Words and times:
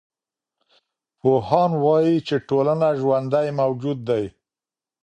پوهان 1.19 1.71
وايي 1.83 2.15
چي 2.27 2.35
ټولنه 2.49 2.89
ژوندی 3.01 3.47
موجود 3.59 3.97
دی. 4.09 4.23